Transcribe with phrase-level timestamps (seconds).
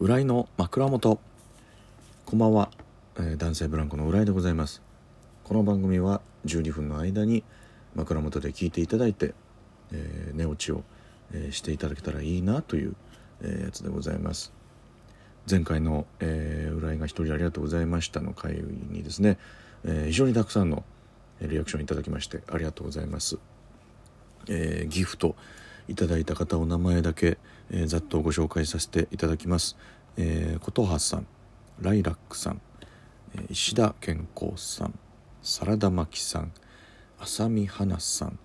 [0.00, 1.20] 浦井の枕元。
[2.24, 2.70] こんばんは、
[3.18, 4.80] えー男性ブランコの浦井でございます。
[5.44, 7.44] この番組は12分の間に
[7.94, 9.34] 枕元で聞いていただいて、
[9.92, 10.84] えー寝落ちを、
[11.34, 12.96] えーしていただけたらいいなという、
[13.42, 14.54] えーやつでございます。
[15.50, 19.36] 前回の、えー浦井が一人ありがとうございましたの回にですね、
[19.84, 20.82] えー非常にたくさんの
[21.42, 23.36] リアクションいただきましてありがとうございます。
[24.48, 25.36] えーギフト
[25.90, 27.36] いただいた方お名前だけ、
[27.70, 29.76] えーざっとご紹介させていただきます、
[30.16, 31.26] えー、琴葉さん
[31.80, 32.60] ライラックさん、
[33.34, 34.96] えー石田健康さん
[35.42, 36.52] サラダ巻さん
[37.18, 38.38] 浅見花さん、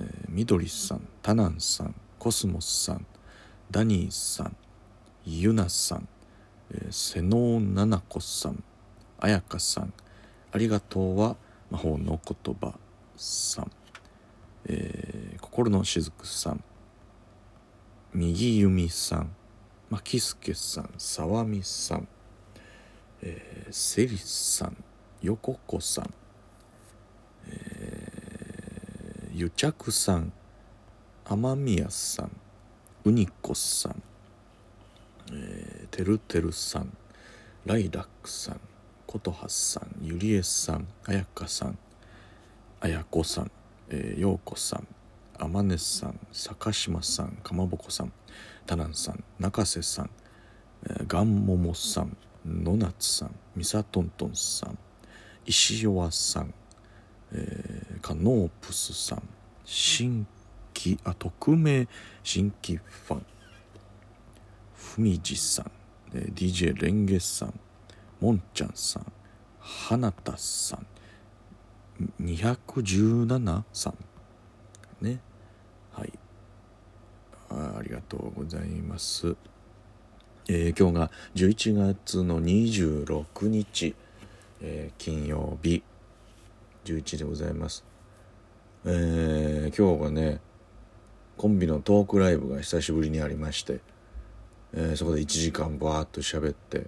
[0.00, 3.04] えー、みどりさんタナンさんコスモスさん
[3.68, 4.56] ダニーさん
[5.26, 6.08] ユナさん、
[6.72, 8.62] えー、瀬能奈々子さん
[9.18, 9.92] 彩香さん
[10.52, 11.36] ありがとうは
[11.68, 12.78] 魔法の言葉
[13.16, 13.70] さん
[14.66, 16.62] えー心のしずくさん
[18.14, 19.34] 右弓さん
[19.88, 22.08] まきすけさんさわみさん、
[23.22, 24.76] えー、セリさん
[25.22, 26.14] よここさん、
[27.46, 30.32] えー、ゆちゃくさん
[31.24, 32.30] 雨宮さん
[33.04, 34.02] うにこさん、
[35.32, 36.96] えー、てるてるさん
[37.66, 38.60] ライラックさん
[39.06, 41.78] ことはさんゆりえさんあやかさん
[42.80, 43.50] あやこさん
[43.92, 44.86] えー、ようこさん。
[45.42, 48.12] あまねさん坂島さんかまぼこさん
[48.66, 50.10] たなんさん中瀬さん、
[51.06, 54.78] がんももさんのなつさんみさとんとんさん
[55.46, 56.52] 石弱さん、
[57.32, 59.22] えー、かノープスさん
[59.64, 60.26] 新
[60.76, 61.88] 規あ匿名
[62.22, 63.26] 新規ファン
[64.74, 65.70] ふみじさん、
[66.14, 67.54] えー、DJ レンゲさん
[68.20, 69.06] もんちゃんさん
[69.58, 70.86] 花田さん
[72.22, 73.94] 217さん
[75.00, 75.20] ね。
[77.80, 79.36] ありがとうございます。
[80.48, 83.94] えー、今日が11月の26日、
[84.60, 85.82] えー、金曜日。
[86.84, 87.84] 11でございます。
[88.84, 90.40] えー、今日がね
[91.36, 93.80] コンビのトークライブが久しぶりにありまして、
[94.72, 96.86] えー、そこで1時間バーッと喋って。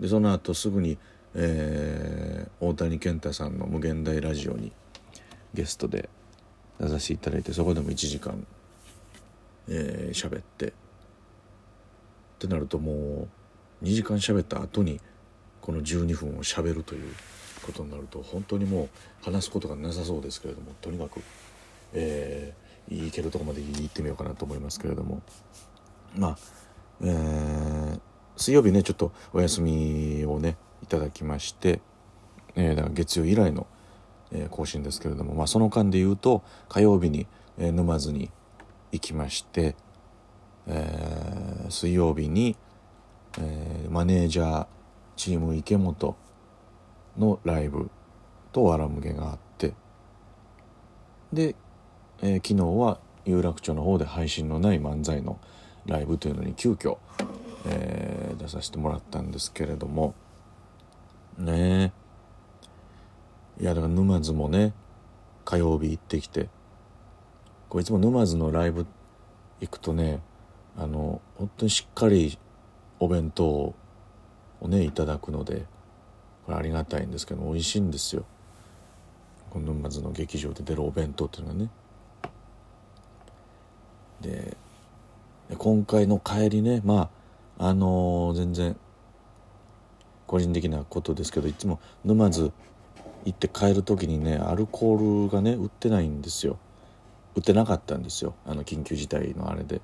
[0.00, 0.98] でその後すぐに
[1.38, 4.72] えー、大谷健太さんの「無限大ラジオ」に
[5.52, 6.08] ゲストで
[6.80, 8.46] 出させていただいてそこでも1時間
[9.68, 10.68] えー、喋って。
[10.68, 10.72] っ
[12.38, 13.28] てなるとも
[13.82, 15.00] う2時間喋った後に
[15.62, 17.14] この12分を喋るという
[17.64, 21.20] ことになると本当にもう話すことがなさそうですけれどもとにかく、
[21.94, 25.22] えー、行けるとこまで行ってみようかなと思いますけれども。
[26.14, 26.38] まあ、
[27.02, 28.00] えー、
[28.36, 31.80] 水曜日ねちょっとお休みをねいただきまして、
[32.54, 33.66] えー、だから月曜以来の、
[34.32, 37.26] えー、更新ですけれども、まあ、その間で言うと火曜日に、
[37.58, 38.30] えー、沼津に
[38.92, 39.74] 行きまして、
[40.66, 42.56] えー、水曜日に、
[43.38, 44.66] えー、マネージャー
[45.16, 46.16] チーム池本
[47.18, 47.90] のライブ
[48.52, 49.74] とわらむげがあって
[51.32, 51.54] で、
[52.22, 55.38] えー、昨日は有楽町の方で配信のない漫才の
[55.86, 56.98] ライブというのに急遽、
[57.66, 60.14] えー、出させてもらったんですけれども
[61.38, 61.92] ね
[63.58, 63.62] え。
[63.62, 64.74] いやだから沼津もね
[65.44, 66.48] 火曜日行ってきて
[67.68, 68.86] こういつも沼津のライブ
[69.60, 70.20] 行くとね
[70.76, 72.38] あの本当にしっかり
[73.00, 73.74] お弁当を
[74.62, 75.64] ねいただくので
[76.44, 78.24] これありがたいんですけど美味しいんですよ。
[79.50, 81.70] この沼津の劇場で出るお弁当っていうのがね。
[84.20, 84.56] で
[85.58, 87.10] 今回の帰りねま
[87.58, 88.76] ああのー、全然
[90.26, 92.52] 個人的なことですけどいつも沼津
[93.24, 96.58] 行って帰る時にねアルコールがね売ってないんですよ。
[97.36, 98.34] 売ってなかったんですよ。
[98.46, 99.80] あの緊急事態のあれで。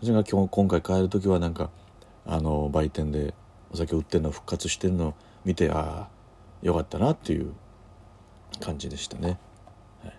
[0.00, 1.70] それが今日今回帰る時はなんか
[2.26, 3.34] あの売店で
[3.70, 6.08] お酒売ってるの復活してるのを見てああ
[6.62, 7.54] よかったなっていう
[8.60, 9.38] 感じでしたね、
[10.02, 10.14] はい、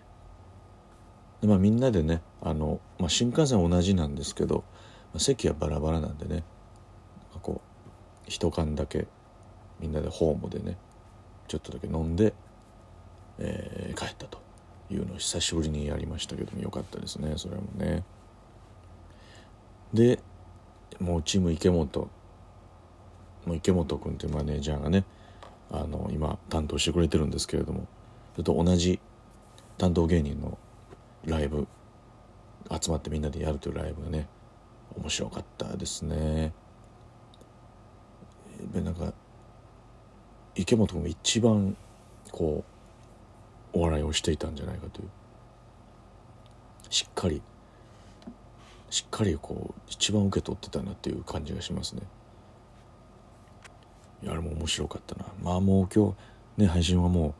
[1.42, 4.64] でまあみんなでねあの、まあ、新幹線同じなんですけど、
[5.12, 6.42] まあ、席はバラバラなんでね
[7.42, 7.90] こう
[8.26, 9.06] 一缶だけ
[9.80, 10.76] みんなでホームでね
[11.46, 12.34] ちょっとだけ飲んで、
[13.38, 14.47] えー、帰ったと。
[14.90, 18.04] いうのを久しぶりにやりましたけどもよかったですねそれもね
[19.92, 20.18] で
[21.00, 22.10] もうチーム池本
[23.46, 25.04] もう池本君というマネージャーがね
[25.70, 27.86] あの今担当してくれてるんですけれども
[28.32, 29.00] それと同じ
[29.76, 30.58] 担当芸人の
[31.24, 31.66] ライブ
[32.80, 34.28] 集まってみんなでやるというライブがね
[34.96, 36.52] 面白かったですね。
[38.74, 39.12] なんか
[40.56, 41.76] 池本君が一番
[42.32, 42.77] こう
[44.08, 45.08] をしていたんじゃないかという。
[46.90, 47.42] しっかり
[48.90, 52.02] しっかりこう一番受け取ってたなっていう感じがしますね。
[54.22, 55.26] いやあれも面白かったな。
[55.42, 56.14] まあもう今
[56.56, 57.34] 日ね配信はもう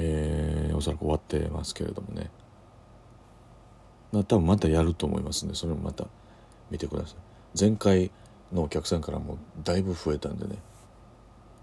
[0.00, 2.30] えー、おそらく終わってますけれどもね。
[4.12, 6.06] 多分またやると思いますんでそれもまた
[6.70, 7.16] 見てください。
[7.58, 8.10] 前回
[8.52, 10.56] のお客さんからもだいぶ増えたんでね。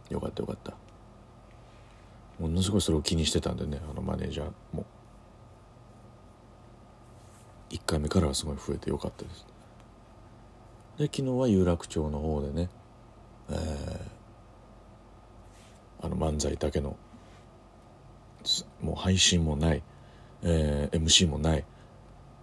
[0.09, 0.73] よかったよかった。
[2.39, 4.85] ものすごいそれを気にしてたんでねあのマネージャーも。
[7.69, 9.45] 1回目からはすごい増えてよかったです。
[10.97, 12.69] で昨日は有楽町の方でね、
[13.49, 16.95] えー、あの漫才だけの
[18.81, 19.83] もう配信もない、
[20.43, 21.65] えー、MC もない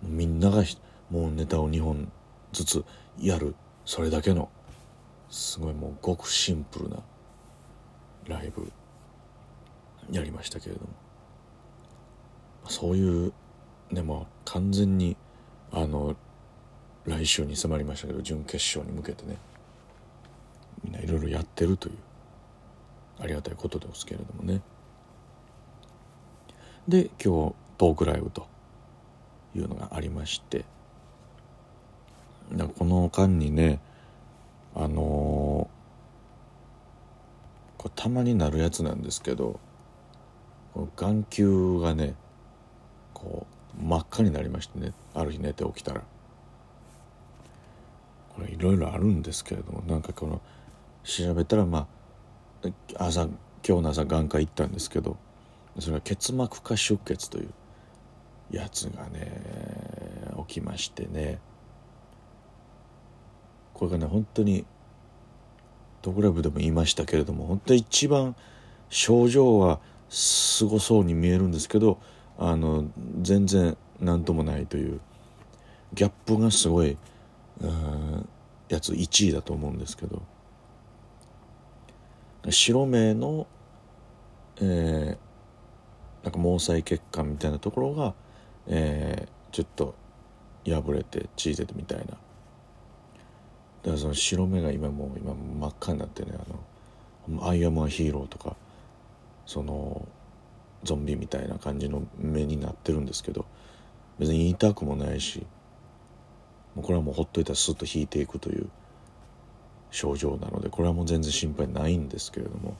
[0.02, 0.64] みんなが
[1.10, 2.12] もうネタを2本
[2.52, 2.84] ずつ
[3.18, 3.54] やる
[3.86, 4.50] それだけの
[5.30, 6.98] すごいもうごくシンプルな
[8.26, 8.70] ライブ。
[10.10, 10.88] やりましたけれども。
[12.68, 13.32] そういう
[13.92, 15.16] でも完全に
[15.72, 16.16] あの
[17.04, 19.36] 来週に迫りましたけど準決勝に向けてね。
[20.84, 21.94] みんないろいろやってるという
[23.20, 24.62] ありがたいことですけれどもね。
[26.88, 28.46] で今日トークライブと
[29.54, 30.64] いうのがありまして
[32.78, 33.80] この間にね
[34.74, 39.60] あのー、これたまになるやつなんですけど
[40.96, 42.14] 眼球がね
[43.12, 43.46] こ
[43.80, 46.02] う真っ赤になりましてねある日寝て起きたら。
[48.34, 50.40] これいろいろあるんですけれどもなんかこの
[51.04, 51.86] 調べたらま
[52.96, 53.28] あ朝
[53.66, 55.18] 今日の朝眼科行ったんですけど
[55.78, 57.50] それは結膜下出血という
[58.50, 59.30] やつがね
[60.48, 61.38] 起きましてね。
[63.74, 64.64] これがね本当に
[66.02, 68.34] トクラブでも言いましたけれども本当に一番
[68.90, 69.80] 症状は
[70.12, 71.98] すごそうに見えるんですけど
[72.38, 72.84] あの
[73.20, 75.00] 全然何ともないという
[75.94, 76.96] ギャップがすごい
[78.68, 80.22] やつ1位だと思うんですけど。
[82.50, 83.46] 白目の、
[84.60, 88.14] えー、なんか毛細血管みたいなところが、
[88.66, 89.94] えー、ちょっと
[90.66, 92.04] 破れて血出てみたいな。
[92.04, 92.18] だか
[93.84, 98.54] らその白目が今もう今真っ赤になってねあの「アイアム・ア・ヒーロー」とか
[99.46, 100.06] その
[100.84, 103.44] ゾンビみたいな感じの目になってるんですけど
[104.18, 105.46] 別に痛くもないし
[106.74, 108.68] もうこれはもうほっといたらスッと引いていくという
[109.90, 112.76] 症状なのでこれはもう全然心配ないんですけれども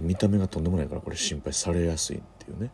[0.00, 2.70] 見た目がとんでもないからこれ心配されやすいっていうね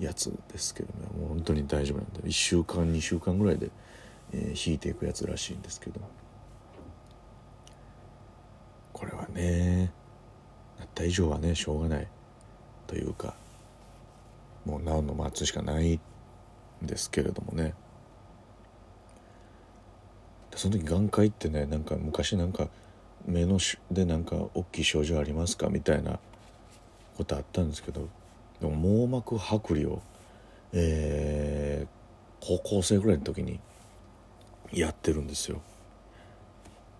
[0.00, 1.06] やつですけどね。
[1.18, 3.70] もう本当に大丈夫なんで1週間2週間ぐらいで、
[4.32, 6.00] えー、引いていくやつらしいんですけど。
[8.92, 9.92] これはね
[10.82, 12.08] なった以上はねしょうがない
[12.88, 13.34] というか
[14.66, 16.00] もう治るの待つしかないん
[16.86, 17.74] ですけれどもね。
[20.54, 22.68] その時眼科行ってねなんか昔なんか
[23.26, 26.18] 目のしでなんか大きい症状ありますかみたいな
[27.16, 28.08] ことあったんですけど
[28.60, 30.02] でも網膜剥離を、
[30.74, 33.60] えー、高校生ぐらいの時に
[34.72, 35.62] やってるんですよ。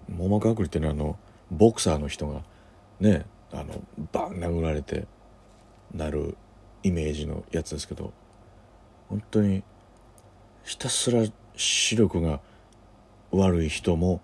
[0.09, 1.19] 網膜剥離ってねあの
[1.51, 2.43] ボクサーの人が
[3.01, 3.83] ねあの
[4.13, 5.07] バン殴られて
[5.95, 6.37] なる
[6.83, 8.13] イメージのやつですけど
[9.09, 9.63] 本当に
[10.65, 11.25] ひたすら
[11.57, 12.41] 視力が
[13.31, 14.21] 悪い人も、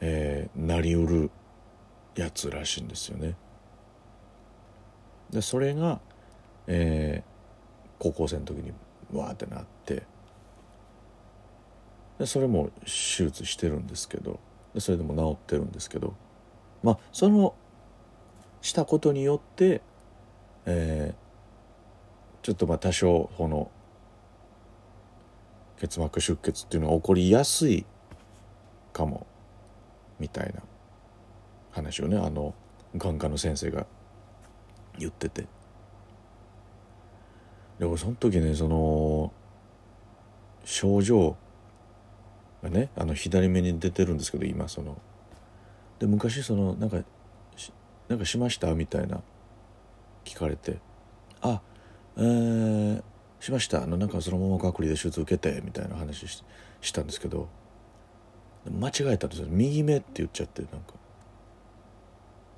[0.00, 1.30] えー、なりうる
[2.16, 3.34] やつらしいんですよね。
[5.30, 6.00] でそれが、
[6.66, 8.72] えー、高校生の時に
[9.12, 10.02] わーってなって
[12.18, 14.38] でそれも手術してるんですけど
[14.74, 16.14] でそれでも治ってるんですけど
[16.82, 17.54] まあその
[18.62, 19.82] したことによって、
[20.64, 23.70] えー、ちょっとまあ多少この
[25.78, 27.84] 結膜出血っていうのが起こりやすい
[28.92, 29.26] かも
[30.20, 30.62] みたいな
[31.72, 32.54] 話をねあの
[32.96, 33.84] 眼科の先生が
[34.98, 35.46] 言ってて。
[37.78, 39.32] でもその時ねその
[40.64, 41.36] 症状
[42.62, 45.00] がねあの左目に出てるんですけど今その。
[45.98, 47.02] で昔そのなんか
[48.12, 48.74] なんかしました？
[48.74, 49.22] みたいな。
[50.26, 50.78] 聞かれて。
[51.40, 51.62] あ
[52.18, 53.02] えー、
[53.40, 53.82] しました。
[53.82, 56.28] あのなんかそのまま隔離で手術受けてみたいな話
[56.80, 57.48] したんですけど。
[58.70, 59.46] 間違えたんですよ。
[59.48, 60.92] 右目って言っちゃってなんか。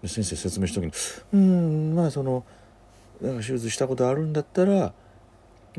[0.06, 0.92] 先生説明した時に
[1.32, 2.44] うんまあその
[3.23, 4.92] なんか手術したことあるんだったら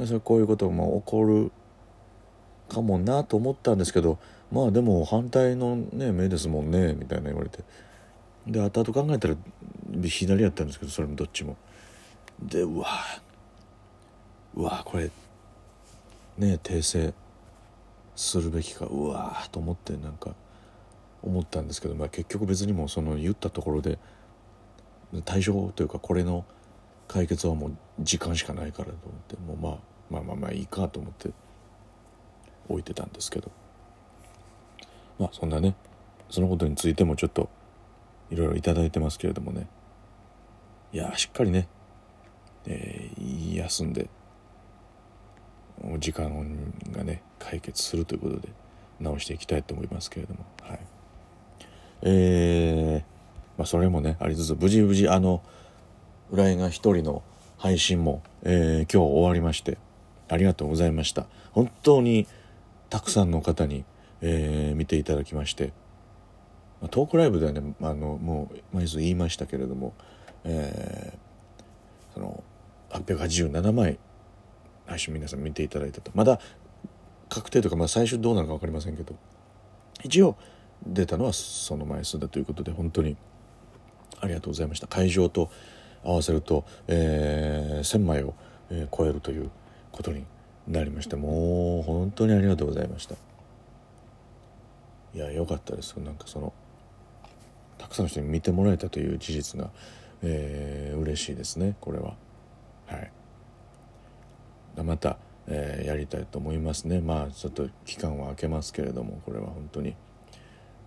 [0.03, 1.51] それこういうことも起こる
[2.70, 4.17] かもなと思ったんですけど
[4.51, 7.60] まあでも反対のね目ですもんねみたいな言われて。
[8.48, 9.36] で後々考えたら
[10.04, 11.58] 左やったんですけどそれもどっちも。
[12.42, 12.88] でうわ
[14.56, 15.10] うわこれ
[16.38, 17.14] ね訂正
[18.16, 18.86] するべきか。
[18.86, 20.36] うわーと思ってなんか
[21.24, 23.98] 思ったんですけど、まあ、結局別にもうその言ったところで
[25.24, 26.46] 対処法というかこれの
[27.08, 28.92] 解決はもう時間しかないからと
[29.48, 31.32] 思ってもうまあまあまあまあいいかと思って
[32.70, 33.52] 置いてたんですけど。
[35.20, 35.75] まあそんなね
[36.30, 37.50] そのことについてもちょっと
[38.29, 39.67] いろいろ頂いてますけれどもね。
[40.94, 41.67] いやしっかりね、
[42.65, 44.10] えー、休んで
[46.00, 48.50] 時間がね解決するということで
[49.00, 50.46] 直していきたいと思いますけれども。
[50.62, 50.79] はい。
[52.01, 53.03] えー、
[53.58, 55.41] まあそれもねありつつ無事無事あの
[56.32, 57.24] 浦井が一人の
[57.58, 59.77] 配信も、えー、今日終わりまして
[60.27, 61.25] ありがとうございました。
[61.51, 62.27] 本当に
[62.89, 63.86] たくさんの方に、
[64.22, 65.74] えー、見ていただきまして
[66.89, 69.94] トークライブではねあのもう毎日言いましたけれども、
[70.44, 72.44] えー、その
[72.92, 74.00] 887枚
[74.86, 76.12] 配信皆さん見ていただいたと。
[76.13, 76.39] まだ
[77.30, 79.15] 確定とか、まあ、最終どうなるか分かりませんけど
[80.04, 80.38] 一応
[80.86, 83.18] 出たのはその枚数だということで本当に
[84.22, 84.88] ありがとうございました。
[84.88, 85.50] 会場と
[86.04, 88.36] 合わせると、えー、1,000枚を、
[88.70, 89.50] えー、超えるという
[89.92, 90.25] ことに
[90.68, 93.15] なりましてもう本当にありがとうございました。
[95.13, 95.96] いや良かったです。
[95.96, 96.54] なんかその
[97.86, 99.70] たくさんの人に見てもらえたという事実が、
[100.24, 102.15] えー、嬉しいですねこれは。
[102.88, 103.12] はい。
[104.84, 107.00] また、えー、やりたいと思いますね。
[107.00, 109.96] まあちょっと期間は空けますけれどもこれは本当に。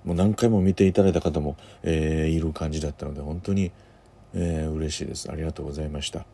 [0.05, 3.71] もう何回も見ていただいた方も、えー、いる感じだったので本当に、
[4.35, 5.31] えー、嬉しいです。
[5.31, 6.27] ありがとうございました。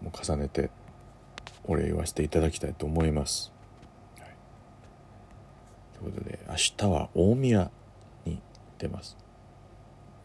[0.00, 0.70] もう重ねて
[1.64, 3.52] お礼言わせていただきたいと思います、
[4.18, 4.28] はい、
[5.98, 7.70] ということで明日は大宮
[8.24, 8.40] に
[8.78, 9.16] 出ます。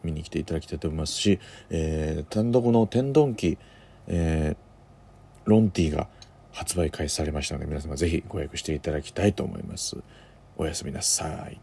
[0.06, 1.38] 見に来ていただきたいと思いますし、
[1.70, 3.58] えー、単独の天丼機、
[4.06, 6.08] えー、ロンティが
[6.52, 9.96] 発売開始されましたので皆様ぜひご予約していただきたいと思います。
[10.56, 11.60] おやすみなさい。